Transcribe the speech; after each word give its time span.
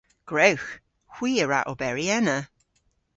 Gwrewgh. 0.29 0.69
Hwi 1.15 1.31
a 1.43 1.45
wra 1.45 1.59
oberi 1.71 2.05
ena. 2.17 2.37